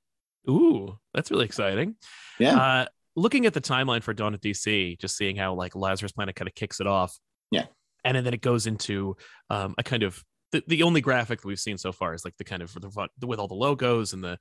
Ooh, 0.48 0.98
that's 1.12 1.30
really 1.30 1.44
exciting. 1.44 1.96
Yeah. 2.38 2.56
Uh, 2.56 2.86
looking 3.16 3.46
at 3.46 3.52
the 3.52 3.60
timeline 3.60 4.02
for 4.02 4.14
Dawn 4.14 4.34
of 4.34 4.40
DC, 4.40 4.98
just 4.98 5.16
seeing 5.16 5.36
how 5.36 5.54
like 5.54 5.76
Lazarus 5.76 6.12
Planet 6.12 6.34
kind 6.34 6.48
of 6.48 6.54
kicks 6.54 6.80
it 6.80 6.86
off. 6.86 7.18
Yeah. 7.50 7.66
And 8.04 8.16
then 8.24 8.32
it 8.32 8.40
goes 8.40 8.66
into 8.66 9.16
um, 9.50 9.74
a 9.76 9.82
kind 9.82 10.02
of 10.02 10.24
the, 10.52 10.62
the 10.66 10.82
only 10.82 11.00
graphic 11.00 11.40
that 11.40 11.46
we've 11.48 11.60
seen 11.60 11.78
so 11.78 11.92
far 11.92 12.14
is 12.14 12.24
like 12.24 12.36
the 12.36 12.44
kind 12.44 12.62
of 12.62 12.72
the, 12.74 13.26
with 13.26 13.38
all 13.38 13.48
the 13.48 13.54
logos 13.54 14.12
and 14.12 14.22
the 14.22 14.38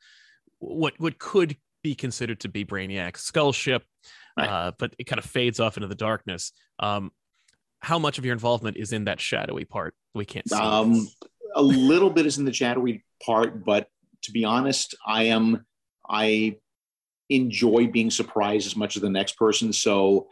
what 0.59 0.93
what 0.99 1.19
could 1.19 1.55
be 1.83 1.95
considered 1.95 2.39
to 2.41 2.49
be 2.49 2.65
Brainiac's 2.65 3.21
skull 3.21 3.53
ship, 3.53 3.83
Right. 4.37 4.49
uh, 4.49 4.71
but 4.77 4.93
it 4.97 5.05
kind 5.05 5.19
of 5.19 5.25
fades 5.25 5.59
off 5.59 5.77
into 5.77 5.87
the 5.87 5.95
darkness. 5.95 6.51
Um, 6.79 7.11
how 7.79 7.99
much 7.99 8.17
of 8.17 8.25
your 8.25 8.33
involvement 8.33 8.75
is 8.77 8.91
in 8.91 9.05
that 9.05 9.21
shadowy 9.21 9.65
part 9.65 9.95
we 10.13 10.25
can't 10.25 10.49
see? 10.49 10.55
Um, 10.55 11.07
a 11.55 11.61
little 11.61 12.09
bit 12.09 12.25
is 12.25 12.37
in 12.37 12.45
the 12.45 12.53
shadowy 12.53 13.03
part, 13.25 13.63
but 13.63 13.87
to 14.23 14.31
be 14.31 14.43
honest, 14.43 14.95
I 15.05 15.23
am 15.23 15.65
I 16.09 16.57
enjoy 17.29 17.87
being 17.87 18.09
surprised 18.09 18.65
as 18.65 18.75
much 18.75 18.95
as 18.95 19.01
the 19.01 19.09
next 19.09 19.37
person. 19.37 19.71
So 19.71 20.27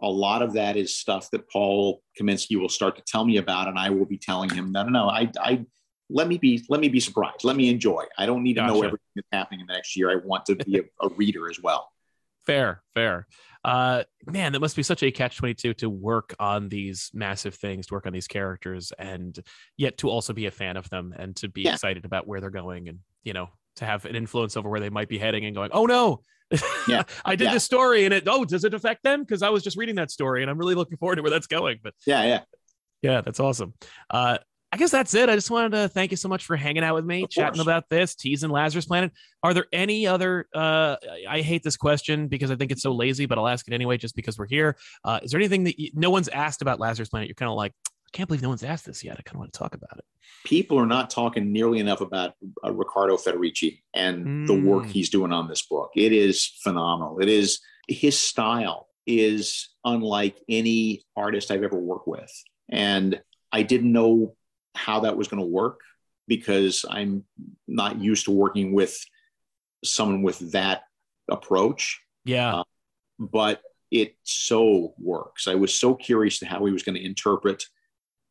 a 0.00 0.08
lot 0.08 0.42
of 0.42 0.52
that 0.52 0.76
is 0.76 0.96
stuff 0.96 1.30
that 1.32 1.50
Paul 1.50 2.02
Kaminski 2.20 2.58
will 2.60 2.68
start 2.68 2.96
to 2.96 3.02
tell 3.06 3.24
me 3.24 3.38
about, 3.38 3.68
and 3.68 3.78
I 3.78 3.90
will 3.90 4.06
be 4.06 4.18
telling 4.18 4.50
him, 4.50 4.70
no, 4.72 4.82
no, 4.84 4.90
no, 4.90 5.08
I, 5.08 5.30
I 5.40 5.64
let 6.10 6.28
me 6.28 6.38
be 6.38 6.64
let 6.68 6.80
me 6.80 6.88
be 6.88 7.00
surprised. 7.00 7.44
Let 7.44 7.56
me 7.56 7.68
enjoy. 7.68 8.04
I 8.16 8.24
don't 8.26 8.42
need 8.42 8.54
to 8.54 8.66
know 8.66 8.78
everything 8.78 8.98
that's 9.14 9.28
happening 9.32 9.60
in 9.60 9.66
the 9.66 9.74
next 9.74 9.96
year. 9.96 10.10
I 10.10 10.16
want 10.16 10.46
to 10.46 10.56
be 10.56 10.78
a, 10.78 11.06
a 11.06 11.08
reader 11.10 11.50
as 11.50 11.60
well. 11.60 11.90
Fair, 12.46 12.82
fair. 12.94 13.26
Uh, 13.64 14.04
man, 14.26 14.52
that 14.52 14.60
must 14.60 14.76
be 14.76 14.82
such 14.82 15.02
a 15.02 15.10
catch 15.10 15.36
twenty 15.36 15.52
two 15.54 15.74
to 15.74 15.90
work 15.90 16.34
on 16.38 16.68
these 16.68 17.10
massive 17.12 17.54
things, 17.56 17.88
to 17.88 17.94
work 17.94 18.06
on 18.06 18.12
these 18.12 18.28
characters, 18.28 18.92
and 18.98 19.38
yet 19.76 19.98
to 19.98 20.08
also 20.08 20.32
be 20.32 20.46
a 20.46 20.50
fan 20.50 20.76
of 20.76 20.88
them 20.88 21.12
and 21.16 21.36
to 21.36 21.48
be 21.48 21.62
Yeah. 21.62 21.74
excited 21.74 22.04
about 22.04 22.26
where 22.26 22.40
they're 22.40 22.50
going, 22.50 22.88
and 22.88 23.00
you 23.24 23.32
know, 23.32 23.48
to 23.76 23.84
have 23.84 24.06
an 24.06 24.16
influence 24.16 24.56
over 24.56 24.70
where 24.70 24.80
they 24.80 24.90
might 24.90 25.08
be 25.08 25.18
heading, 25.18 25.44
and 25.44 25.54
going, 25.54 25.70
oh 25.72 25.86
no. 25.86 26.22
Yeah. 26.88 27.02
I 27.24 27.36
did 27.36 27.44
Yeah. 27.46 27.52
this 27.54 27.64
story 27.64 28.04
and 28.04 28.14
it 28.14 28.24
oh 28.26 28.44
does 28.44 28.64
it 28.64 28.74
affect 28.74 29.02
them 29.02 29.22
because 29.22 29.42
I 29.42 29.50
was 29.50 29.62
just 29.62 29.76
reading 29.76 29.96
that 29.96 30.10
story 30.10 30.42
and 30.42 30.50
I'm 30.50 30.58
really 30.58 30.74
looking 30.74 30.96
forward 30.96 31.16
to 31.16 31.22
where 31.22 31.30
that's 31.30 31.46
going 31.46 31.78
but 31.82 31.94
Yeah, 32.06 32.24
yeah. 32.24 32.40
yeah 33.02 33.20
that's 33.20 33.40
awesome 33.40 33.74
uh 34.10 34.38
I 34.70 34.76
guess 34.76 34.90
that's 34.90 35.14
it. 35.14 35.30
I 35.30 35.34
just 35.34 35.50
wanted 35.50 35.72
to 35.72 35.88
thank 35.88 36.10
you 36.10 36.18
so 36.18 36.28
much 36.28 36.44
for 36.44 36.54
hanging 36.54 36.84
out 36.84 36.94
with 36.94 37.06
me, 37.06 37.26
chatting 37.26 37.62
about 37.62 37.88
this, 37.88 38.14
teasing 38.14 38.50
Lazarus 38.50 38.84
Planet. 38.84 39.12
Are 39.42 39.54
there 39.54 39.64
any 39.72 40.06
other? 40.06 40.46
Uh, 40.54 40.96
I 41.10 41.38
I 41.38 41.40
hate 41.40 41.62
this 41.62 41.78
question 41.78 42.28
because 42.28 42.50
I 42.50 42.54
think 42.56 42.70
it's 42.70 42.82
so 42.82 42.92
lazy, 42.92 43.24
but 43.24 43.38
I'll 43.38 43.48
ask 43.48 43.66
it 43.66 43.72
anyway, 43.72 43.96
just 43.96 44.14
because 44.14 44.36
we're 44.36 44.46
here. 44.46 44.76
Uh, 45.02 45.20
is 45.22 45.30
there 45.30 45.40
anything 45.40 45.64
that 45.64 45.80
you, 45.80 45.90
no 45.94 46.10
one's 46.10 46.28
asked 46.28 46.60
about 46.60 46.78
Lazarus 46.80 47.08
Planet? 47.08 47.28
You're 47.28 47.34
kind 47.34 47.48
of 47.50 47.56
like, 47.56 47.72
I 48.08 48.16
can't 48.16 48.26
believe 48.26 48.42
no 48.42 48.48
one's 48.48 48.64
asked 48.64 48.86
this 48.86 49.04
yet. 49.04 49.16
I 49.18 49.22
kind 49.22 49.36
of 49.36 49.40
want 49.40 49.52
to 49.52 49.58
talk 49.58 49.74
about 49.74 49.98
it. 49.98 50.04
People 50.44 50.78
are 50.78 50.86
not 50.86 51.10
talking 51.10 51.52
nearly 51.52 51.78
enough 51.78 52.00
about 52.00 52.34
uh, 52.64 52.72
Riccardo 52.72 53.16
Federici 53.18 53.82
and 53.94 54.48
the 54.48 54.54
work 54.54 54.84
Mm. 54.84 54.90
he's 54.90 55.10
doing 55.10 55.32
on 55.32 55.46
this 55.48 55.62
book. 55.66 55.90
It 55.94 56.12
is 56.12 56.46
phenomenal. 56.62 57.18
It 57.20 57.28
is 57.28 57.60
his 57.86 58.18
style 58.18 58.88
is 59.06 59.70
unlike 59.84 60.36
any 60.48 61.02
artist 61.16 61.50
I've 61.50 61.62
ever 61.62 61.78
worked 61.78 62.08
with, 62.08 62.30
and 62.70 63.20
I 63.52 63.62
didn't 63.62 63.92
know 63.92 64.36
how 64.74 65.00
that 65.00 65.16
was 65.16 65.28
going 65.28 65.42
to 65.42 65.46
work 65.48 65.80
because 66.26 66.84
I'm 66.88 67.24
not 67.66 68.00
used 68.00 68.24
to 68.26 68.30
working 68.30 68.72
with 68.72 68.98
someone 69.84 70.22
with 70.22 70.52
that 70.52 70.82
approach. 71.30 72.00
Yeah, 72.24 72.56
Uh, 72.60 72.64
but 73.18 73.62
it 73.90 74.16
so 74.22 74.94
works. 74.98 75.48
I 75.48 75.54
was 75.54 75.74
so 75.74 75.94
curious 75.94 76.38
to 76.40 76.46
how 76.46 76.64
he 76.66 76.72
was 76.72 76.82
going 76.82 76.96
to 76.96 77.04
interpret 77.04 77.64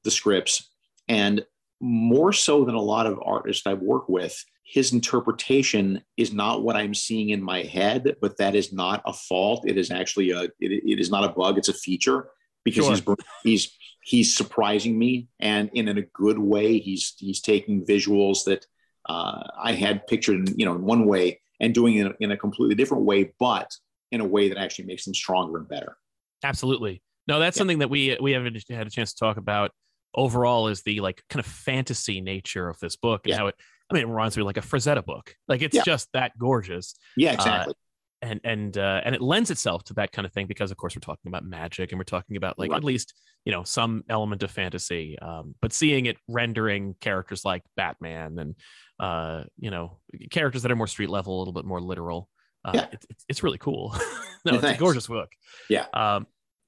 the 0.08 0.12
scripts. 0.12 0.70
And 1.10 1.46
more 1.82 2.32
so 2.34 2.64
than 2.66 2.76
a 2.76 2.82
lot 2.82 3.06
of 3.06 3.20
artists 3.24 3.68
I've 3.68 3.82
worked 3.82 4.10
with, 4.10 4.36
his 4.64 4.94
interpretation 4.94 6.02
is 6.18 6.34
not 6.34 6.64
what 6.64 6.76
I'm 6.76 6.94
seeing 6.94 7.30
in 7.30 7.42
my 7.44 7.62
head, 7.64 8.16
but 8.22 8.38
that 8.38 8.56
is 8.56 8.72
not 8.74 9.02
a 9.06 9.14
fault. 9.14 9.68
It 9.68 9.78
is 9.78 9.92
actually 9.92 10.32
a, 10.32 10.44
it, 10.44 10.52
it 10.60 11.00
is 11.00 11.12
not 11.12 11.24
a 11.24 11.30
bug. 11.30 11.58
It's 11.58 11.70
a 11.70 11.74
feature 11.74 12.30
because 12.64 12.86
Sure. 12.86 12.96
he's, 12.96 13.26
he's, 13.44 13.78
he's 14.04 14.36
surprising 14.36 14.98
me 14.98 15.28
and 15.40 15.70
in, 15.74 15.88
in 15.88 15.98
a 15.98 16.02
good 16.14 16.40
way. 16.40 16.80
He's, 16.80 17.14
he's 17.18 17.42
taking 17.42 17.86
visuals 17.86 18.44
that 18.46 18.66
uh, 19.08 19.44
I 19.58 19.74
had 19.74 20.08
pictured, 20.08 20.50
in, 20.50 20.60
you 20.60 20.66
know, 20.66 20.76
in 20.76 20.84
one 20.84 21.06
way 21.06 21.40
and 21.60 21.74
doing 21.74 21.96
it 21.98 22.16
in 22.20 22.32
a 22.32 22.38
completely 22.38 22.76
different 22.76 23.04
way, 23.06 23.34
but 23.40 23.70
in 24.12 24.22
a 24.22 24.26
way 24.26 24.50
that 24.50 24.58
actually 24.58 24.86
makes 24.86 25.06
them 25.06 25.14
stronger 25.14 25.58
and 25.60 25.68
better. 25.68 25.98
absolutely. 26.44 27.02
No, 27.28 27.40
that's 27.40 27.56
Yeah. 27.58 27.60
something 27.62 27.80
that 27.80 27.90
we 27.90 28.18
we 28.22 28.32
haven't 28.32 28.58
had 28.70 28.88
a 28.88 28.90
chance 28.90 29.14
to 29.14 29.20
talk 29.20 29.36
about. 29.38 29.72
Overall, 30.18 30.68
is 30.68 30.82
the 30.84 31.00
like 31.00 31.24
kind 31.30 31.40
of 31.40 31.46
fantasy 31.46 32.20
nature 32.20 32.68
of 32.68 32.78
this 32.80 32.96
book 32.98 33.22
and 33.26 33.32
Yeah. 33.32 33.38
how 33.38 33.48
it. 33.48 33.56
I 33.90 33.94
mean, 33.94 34.04
it 34.04 34.08
reminds 34.08 34.36
me 34.36 34.44
like 34.44 34.58
a 34.58 34.62
Frazetta 34.62 35.06
book. 35.06 35.34
Like 35.48 35.62
it's 35.62 35.76
Yeah. 35.76 35.84
just 35.86 36.10
that 36.14 36.38
gorgeous. 36.38 36.96
Yeah, 37.16 37.34
exactly. 37.34 37.74
and 38.22 38.42
and 38.44 38.78
uh, 38.78 39.02
and 39.06 39.14
it 39.16 39.22
lends 39.22 39.52
itself 39.52 39.84
to 39.86 39.94
that 39.94 40.12
kind 40.12 40.26
of 40.26 40.34
thing 40.34 40.48
because 40.48 40.72
of 40.72 40.78
course 40.78 40.96
we're 40.96 41.02
talking 41.02 41.30
about 41.30 41.46
magic 41.46 41.92
and 41.92 42.00
we're 42.00 42.04
talking 42.04 42.36
about 42.36 42.58
like 42.58 42.72
Right. 42.72 42.78
at 42.78 42.84
least 42.84 43.14
you 43.46 43.52
know 43.52 43.64
some 43.64 44.04
element 44.10 44.42
of 44.42 44.50
fantasy 44.50 45.18
um, 45.20 45.54
but 45.62 45.72
seeing 45.72 46.08
it 46.08 46.18
rendering 46.28 46.96
characters 47.00 47.46
like 47.46 47.62
batman 47.76 48.40
and 48.40 48.56
uh, 49.00 49.44
you 49.60 49.70
know 49.70 50.00
characters 50.32 50.64
that 50.64 50.72
are 50.72 50.76
more 50.76 50.88
street 50.88 51.12
level 51.12 51.38
a 51.38 51.40
little 51.40 51.54
bit 51.54 51.64
more 51.64 51.80
literal 51.80 52.28
uh, 52.66 52.72
Yeah. 52.74 52.88
it's, 52.92 53.06
it's, 53.12 53.26
it's 53.30 53.44
really 53.44 53.60
cool 53.60 53.96
no 54.46 54.56
it's 54.56 54.64
a 54.64 54.74
gorgeous 54.78 55.06
book 55.06 55.30
Yeah. 55.70 55.86
um, 55.94 56.26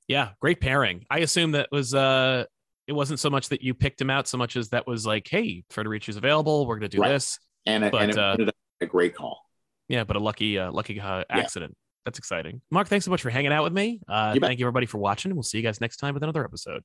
yeah 0.08 0.30
great 0.40 0.62
pairing 0.62 1.04
i 1.10 1.18
assume 1.20 1.54
that 1.54 1.70
was 1.72 1.96
uh 1.96 2.46
it 2.90 2.94
wasn't 2.94 3.20
so 3.20 3.30
much 3.30 3.50
that 3.50 3.62
you 3.62 3.74
picked 3.74 4.02
him 4.02 4.10
out 4.10 4.28
so 4.28 4.38
much 4.38 4.58
as 4.58 4.70
that 4.70 4.86
was 4.88 5.06
like 5.06 5.28
hey 5.30 5.64
federici's 5.70 6.18
available 6.18 6.66
we're 6.66 6.76
gonna 6.78 6.90
do 6.90 7.00
Right. 7.02 7.10
this 7.10 7.38
and, 7.66 7.84
it- 7.86 7.92
but, 7.92 8.02
and 8.02 8.12
it 8.12 8.18
uh, 8.18 8.32
ended 8.32 8.50
up 8.50 8.56
a 8.82 8.86
great 8.88 9.14
call. 9.16 9.40
yeah, 9.88 10.04
but 10.04 10.16
a 10.16 10.20
lucky, 10.20 10.58
uh, 10.58 10.72
lucky 10.72 11.00
uh, 11.00 11.24
accident. 11.30 11.76
That's 12.06 12.18
exciting. 12.18 12.62
Mark, 12.72 12.88
thanks 12.88 13.04
so 13.06 13.12
much 13.12 13.22
for 13.22 13.30
hanging 13.30 13.52
out 13.52 13.64
with 13.66 13.74
me. 13.74 14.00
Uh, 14.08 14.32
You 14.34 14.40
thank 14.42 14.58
you 14.60 14.66
everybody 14.66 14.86
for 14.88 14.98
watching. 14.98 15.30
And 15.32 15.36
we'll 15.38 15.44
see 15.44 15.58
you 15.58 15.64
guys 15.64 15.80
next 15.82 15.98
time 15.98 16.14
with 16.14 16.24
another 16.24 16.44
episode. 16.46 16.82